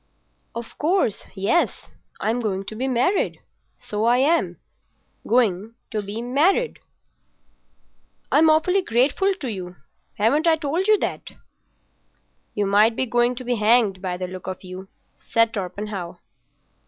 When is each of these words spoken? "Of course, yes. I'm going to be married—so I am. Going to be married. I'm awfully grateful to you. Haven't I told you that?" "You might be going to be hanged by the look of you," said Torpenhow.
"Of 0.55 0.79
course, 0.79 1.27
yes. 1.35 1.91
I'm 2.19 2.39
going 2.39 2.65
to 2.65 2.75
be 2.75 2.87
married—so 2.87 4.03
I 4.05 4.17
am. 4.17 4.57
Going 5.27 5.75
to 5.91 6.01
be 6.01 6.23
married. 6.23 6.79
I'm 8.31 8.49
awfully 8.49 8.81
grateful 8.81 9.35
to 9.35 9.51
you. 9.51 9.75
Haven't 10.15 10.47
I 10.47 10.55
told 10.55 10.87
you 10.87 10.97
that?" 11.01 11.33
"You 12.55 12.65
might 12.65 12.95
be 12.95 13.05
going 13.05 13.35
to 13.35 13.43
be 13.43 13.57
hanged 13.57 14.01
by 14.01 14.17
the 14.17 14.25
look 14.27 14.47
of 14.47 14.63
you," 14.63 14.87
said 15.29 15.53
Torpenhow. 15.53 16.17